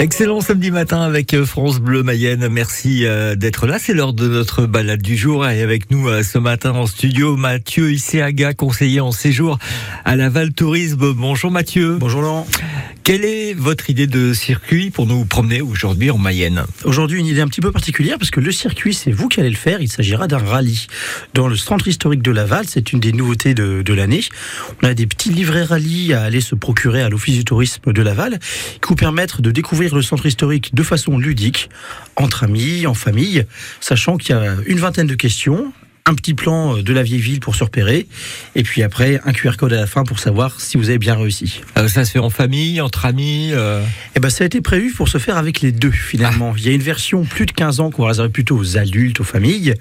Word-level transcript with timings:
Excellent 0.00 0.40
samedi 0.40 0.70
matin 0.70 1.02
avec 1.02 1.34
euh, 1.34 1.44
France 1.44 1.78
Bleu 1.78 2.02
Mayenne. 2.02 2.48
Merci 2.48 3.04
euh, 3.04 3.36
d'être 3.36 3.66
là. 3.66 3.78
C'est 3.78 3.92
l'heure 3.92 4.14
de 4.14 4.28
notre 4.28 4.64
balade 4.64 5.02
du 5.02 5.14
jour. 5.14 5.46
Et 5.46 5.60
avec 5.60 5.90
nous 5.90 6.08
euh, 6.08 6.22
ce 6.22 6.38
matin 6.38 6.70
en 6.70 6.86
studio, 6.86 7.36
Mathieu 7.36 7.92
Isséaga, 7.92 8.54
conseiller 8.54 9.00
en 9.00 9.12
séjour 9.12 9.58
à 10.06 10.16
la 10.16 10.30
Val 10.30 10.54
Tourisme. 10.54 11.12
Bonjour 11.12 11.50
Mathieu. 11.50 11.98
Bonjour 12.00 12.22
Laurent. 12.22 12.46
Quelle 13.04 13.24
est 13.24 13.54
votre 13.54 13.90
idée 13.90 14.06
de 14.06 14.32
circuit 14.32 14.90
pour 14.90 15.06
nous 15.06 15.24
promener 15.24 15.62
aujourd'hui 15.62 16.10
en 16.10 16.18
Mayenne? 16.18 16.62
Aujourd'hui, 16.84 17.18
une 17.18 17.26
idée 17.26 17.40
un 17.40 17.48
petit 17.48 17.60
peu 17.60 17.72
particulière 17.72 18.18
parce 18.18 18.30
que 18.30 18.40
le 18.40 18.52
circuit, 18.52 18.94
c'est 18.94 19.10
vous 19.10 19.26
qui 19.28 19.40
allez 19.40 19.50
le 19.50 19.56
faire. 19.56 19.80
Il 19.80 19.90
s'agira 19.90 20.28
d'un 20.28 20.38
rallye. 20.38 20.86
Dans 21.34 21.48
le 21.48 21.56
centre 21.56 21.88
historique 21.88 22.22
de 22.22 22.30
Laval, 22.30 22.66
c'est 22.68 22.92
une 22.92 23.00
des 23.00 23.12
nouveautés 23.12 23.52
de, 23.52 23.82
de 23.82 23.94
l'année. 23.94 24.22
On 24.82 24.86
a 24.86 24.94
des 24.94 25.06
petits 25.06 25.30
livrets 25.30 25.64
rallye 25.64 26.12
à 26.12 26.22
aller 26.22 26.40
se 26.40 26.54
procurer 26.54 27.02
à 27.02 27.08
l'Office 27.08 27.36
du 27.36 27.44
tourisme 27.44 27.92
de 27.92 28.02
Laval 28.02 28.38
qui 28.38 28.88
vous 28.88 28.96
permettent 28.96 29.40
de 29.40 29.50
découvrir 29.50 29.89
le 29.96 30.02
centre 30.02 30.26
historique 30.26 30.74
de 30.74 30.82
façon 30.82 31.18
ludique, 31.18 31.70
entre 32.16 32.44
amis, 32.44 32.86
en 32.86 32.94
famille, 32.94 33.46
sachant 33.80 34.16
qu'il 34.16 34.34
y 34.34 34.38
a 34.38 34.56
une 34.66 34.78
vingtaine 34.78 35.06
de 35.06 35.14
questions 35.14 35.72
un 36.06 36.14
petit 36.14 36.34
plan 36.34 36.76
euh, 36.76 36.82
de 36.82 36.92
la 36.92 37.02
vieille 37.02 37.20
ville 37.20 37.40
pour 37.40 37.54
se 37.54 37.64
repérer, 37.64 38.06
et 38.54 38.62
puis 38.62 38.82
après 38.82 39.20
un 39.24 39.32
QR 39.32 39.56
code 39.56 39.72
à 39.72 39.76
la 39.76 39.86
fin 39.86 40.04
pour 40.04 40.18
savoir 40.18 40.60
si 40.60 40.76
vous 40.76 40.88
avez 40.88 40.98
bien 40.98 41.14
réussi. 41.14 41.60
Euh, 41.76 41.88
ça 41.88 42.04
se 42.04 42.12
fait 42.12 42.18
en 42.18 42.30
famille, 42.30 42.80
entre 42.80 43.04
amis 43.04 43.50
euh... 43.52 43.82
Eh 44.16 44.20
ben, 44.20 44.30
ça 44.30 44.44
a 44.44 44.46
été 44.46 44.60
prévu 44.60 44.92
pour 44.92 45.08
se 45.08 45.18
faire 45.18 45.36
avec 45.36 45.60
les 45.60 45.72
deux 45.72 45.90
finalement. 45.90 46.52
Ah. 46.54 46.58
Il 46.58 46.66
y 46.66 46.68
a 46.68 46.72
une 46.72 46.82
version 46.82 47.24
plus 47.24 47.46
de 47.46 47.52
15 47.52 47.80
ans 47.80 47.90
qu'on 47.90 48.02
va 48.02 48.08
réserver 48.08 48.30
plutôt 48.30 48.56
aux 48.56 48.76
adultes, 48.76 49.20
aux 49.20 49.24
familles, 49.24 49.74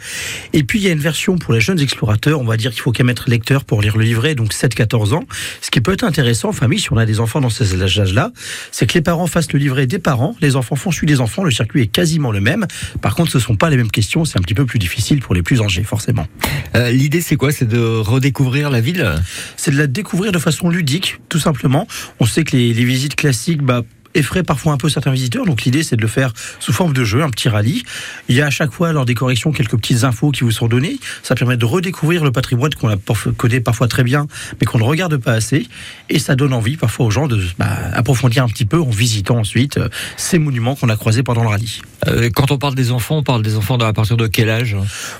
et 0.53 0.63
puis 0.63 0.79
il 0.79 0.85
y 0.85 0.87
a 0.87 0.91
une 0.91 0.99
version 0.99 1.37
pour 1.37 1.53
les 1.53 1.61
jeunes 1.61 1.79
explorateurs. 1.79 2.39
On 2.39 2.45
va 2.45 2.57
dire 2.57 2.71
qu'il 2.71 2.81
faut 2.81 2.91
qu'à 2.91 3.03
mettre 3.03 3.29
lecteur 3.29 3.65
pour 3.65 3.81
lire 3.81 3.97
le 3.97 4.03
livret, 4.03 4.35
donc 4.35 4.53
7-14 4.53 5.13
ans. 5.13 5.23
Ce 5.61 5.71
qui 5.71 5.81
peut 5.81 5.93
être 5.93 6.03
intéressant 6.03 6.49
en 6.49 6.53
famille, 6.53 6.79
si 6.79 6.91
on 6.91 6.97
a 6.97 7.05
des 7.05 7.19
enfants 7.19 7.41
dans 7.41 7.49
ces 7.49 7.81
âges-là, 7.81 8.31
c'est 8.71 8.87
que 8.87 8.93
les 8.93 9.01
parents 9.01 9.27
fassent 9.27 9.51
le 9.51 9.59
livret 9.59 9.87
des 9.87 9.99
parents, 9.99 10.35
les 10.41 10.55
enfants 10.55 10.75
font 10.75 10.91
celui 10.91 11.07
des 11.07 11.21
enfants. 11.21 11.43
Le 11.43 11.51
circuit 11.51 11.83
est 11.83 11.87
quasiment 11.87 12.31
le 12.31 12.41
même. 12.41 12.65
Par 13.01 13.15
contre, 13.15 13.31
ce 13.31 13.37
ne 13.37 13.43
sont 13.43 13.55
pas 13.55 13.69
les 13.69 13.77
mêmes 13.77 13.91
questions. 13.91 14.25
C'est 14.25 14.37
un 14.37 14.41
petit 14.41 14.53
peu 14.53 14.65
plus 14.65 14.79
difficile 14.79 15.19
pour 15.19 15.33
les 15.33 15.43
plus 15.43 15.61
âgés, 15.61 15.83
forcément. 15.83 16.08
Euh, 16.75 16.91
L'idée, 16.91 17.21
c'est 17.21 17.35
quoi? 17.35 17.51
C'est 17.51 17.67
de 17.67 17.79
redécouvrir 17.79 18.69
la 18.69 18.81
ville? 18.81 19.05
C'est 19.57 19.71
de 19.71 19.77
la 19.77 19.87
découvrir 19.87 20.31
de 20.31 20.39
façon 20.39 20.69
ludique, 20.69 21.19
tout 21.29 21.39
simplement. 21.39 21.87
On 22.19 22.25
sait 22.25 22.43
que 22.43 22.55
les, 22.55 22.73
les 22.73 22.83
visites 22.85 23.15
classiques, 23.15 23.61
bah, 23.61 23.83
effraie 24.19 24.43
parfois 24.43 24.73
un 24.73 24.77
peu 24.77 24.89
certains 24.89 25.11
visiteurs. 25.11 25.45
Donc 25.45 25.63
l'idée, 25.63 25.83
c'est 25.83 25.95
de 25.95 26.01
le 26.01 26.07
faire 26.07 26.33
sous 26.59 26.73
forme 26.73 26.93
de 26.93 27.03
jeu, 27.03 27.23
un 27.23 27.29
petit 27.29 27.49
rallye. 27.49 27.83
Il 28.27 28.35
y 28.35 28.41
a 28.41 28.45
à 28.45 28.49
chaque 28.49 28.71
fois, 28.71 28.91
lors 28.93 29.05
des 29.05 29.15
corrections, 29.15 29.51
quelques 29.51 29.77
petites 29.77 30.03
infos 30.03 30.31
qui 30.31 30.43
vous 30.43 30.51
sont 30.51 30.67
données. 30.67 30.99
Ça 31.23 31.35
permet 31.35 31.57
de 31.57 31.65
redécouvrir 31.65 32.23
le 32.23 32.31
patrimoine 32.31 32.73
qu'on 32.75 32.89
a 32.89 32.97
codé 33.37 33.61
parfois 33.61 33.87
très 33.87 34.03
bien, 34.03 34.27
mais 34.59 34.65
qu'on 34.65 34.79
ne 34.79 34.83
regarde 34.83 35.17
pas 35.17 35.33
assez. 35.33 35.67
Et 36.09 36.19
ça 36.19 36.35
donne 36.35 36.53
envie 36.53 36.77
parfois 36.77 37.05
aux 37.05 37.11
gens 37.11 37.27
de 37.27 37.41
bah, 37.57 37.77
approfondir 37.93 38.43
un 38.43 38.47
petit 38.47 38.65
peu 38.65 38.79
en 38.79 38.89
visitant 38.89 39.37
ensuite 39.37 39.77
euh, 39.77 39.89
ces 40.17 40.39
monuments 40.39 40.75
qu'on 40.75 40.89
a 40.89 40.95
croisés 40.95 41.23
pendant 41.23 41.43
le 41.43 41.49
rallye. 41.49 41.81
Euh, 42.07 42.29
quand 42.33 42.51
on 42.51 42.57
parle 42.57 42.75
des 42.75 42.91
enfants, 42.91 43.17
on 43.17 43.23
parle 43.23 43.41
des 43.41 43.55
enfants 43.55 43.77
à 43.77 43.93
partir 43.93 44.17
de 44.17 44.27
quel 44.27 44.49
âge? 44.49 44.75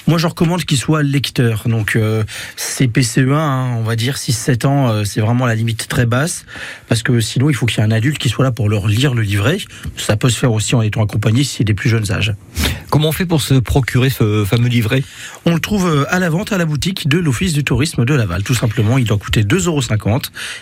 Moi, 0.07 0.17
je 0.17 0.27
recommande 0.27 0.63
qu'ils 0.65 0.77
soient 0.77 1.03
lecteurs. 1.03 1.63
Donc 1.67 1.95
euh, 1.95 2.23
c'est 2.55 2.87
PCE1, 2.87 3.33
hein, 3.33 3.75
on 3.77 3.83
va 3.83 3.95
dire 3.95 4.15
6-7 4.15 4.65
ans, 4.65 4.89
euh, 4.89 5.03
c'est 5.03 5.21
vraiment 5.21 5.45
la 5.45 5.55
limite 5.55 5.87
très 5.87 6.05
basse. 6.05 6.45
Parce 6.87 7.03
que 7.03 7.19
sinon, 7.19 7.49
il 7.49 7.55
faut 7.55 7.65
qu'il 7.65 7.79
y 7.79 7.81
ait 7.81 7.85
un 7.85 7.91
adulte 7.91 8.17
qui 8.17 8.29
soit 8.29 8.43
là 8.43 8.51
pour 8.51 8.69
leur 8.69 8.87
lire 8.89 9.13
le 9.13 9.21
livret. 9.21 9.57
Ça 9.95 10.17
peut 10.17 10.29
se 10.29 10.37
faire 10.37 10.51
aussi 10.51 10.75
en 10.75 10.81
étant 10.81 11.03
accompagné 11.03 11.43
si 11.43 11.57
c'est 11.57 11.63
des 11.63 11.73
plus 11.73 11.89
jeunes 11.89 12.11
âges. 12.11 12.33
Comment 12.89 13.09
on 13.09 13.11
fait 13.11 13.25
pour 13.25 13.41
se 13.41 13.53
procurer 13.53 14.09
ce 14.09 14.45
fameux 14.45 14.67
livret? 14.67 15.03
On 15.45 15.53
le 15.53 15.59
trouve 15.59 16.07
à 16.09 16.19
la 16.19 16.29
vente 16.29 16.51
à 16.51 16.57
la 16.57 16.65
boutique 16.65 17.07
de 17.07 17.17
l'Office 17.17 17.53
du 17.53 17.63
tourisme 17.63 18.05
de 18.05 18.13
Laval. 18.13 18.43
Tout 18.43 18.55
simplement, 18.55 18.97
il 18.97 19.05
doit 19.05 19.17
coûter 19.17 19.43
2,50 19.43 19.67
euros 19.67 20.19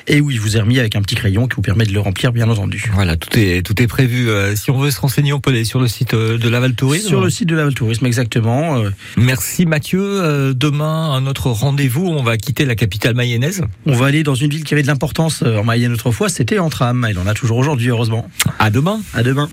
et 0.07 0.21
où 0.21 0.31
il 0.31 0.39
vous 0.39 0.57
est 0.57 0.59
remis 0.59 0.79
avec 0.79 0.95
un 0.95 1.01
petit 1.01 1.15
crayon 1.15 1.47
qui 1.47 1.55
vous 1.55 1.61
permet 1.61 1.85
de 1.85 1.93
le 1.93 1.99
remplir, 1.99 2.33
bien 2.33 2.49
entendu. 2.49 2.91
Voilà, 2.93 3.15
tout 3.15 3.37
est, 3.37 3.65
tout 3.65 3.81
est 3.81 3.87
prévu. 3.87 4.29
si 4.55 4.71
on 4.71 4.77
veut 4.77 4.91
se 4.91 4.99
renseigner, 4.99 5.33
on 5.33 5.39
peut 5.39 5.51
aller 5.51 5.65
sur 5.65 5.79
le 5.79 5.87
site 5.87 6.15
de 6.15 6.49
Laval 6.49 6.73
Tourisme 6.73 7.07
Sur 7.07 7.21
le 7.21 7.29
site 7.29 7.47
de 7.47 7.55
Laval 7.55 7.73
Tourisme, 7.73 8.05
exactement. 8.05 8.83
Merci 9.15 9.65
Mathieu. 9.65 10.53
Demain, 10.53 11.13
un 11.13 11.25
autre 11.27 11.49
rendez-vous. 11.49 12.05
On 12.07 12.23
va 12.23 12.37
quitter 12.37 12.65
la 12.65 12.75
capitale 12.75 13.15
mayonnaise. 13.15 13.63
On 13.85 13.93
va 13.93 14.07
aller 14.07 14.23
dans 14.23 14.35
une 14.35 14.49
ville 14.49 14.63
qui 14.63 14.73
avait 14.73 14.83
de 14.83 14.87
l'importance 14.87 15.43
en 15.43 15.63
Mayenne 15.63 15.93
autrefois. 15.93 16.29
C'était 16.29 16.59
Antram. 16.59 17.07
Il 17.09 17.17
en 17.19 17.27
a 17.27 17.33
toujours 17.33 17.57
aujourd'hui, 17.57 17.89
heureusement. 17.89 18.29
À 18.59 18.69
demain. 18.69 18.99
À 19.13 19.23
demain. 19.23 19.49